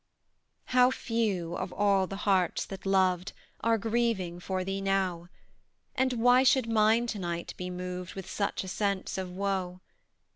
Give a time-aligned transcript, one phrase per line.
[0.73, 5.27] How few, of all the hearts that loved, Are grieving for thee now;
[5.93, 9.79] And why should mine to night be moved With such a sense of woe?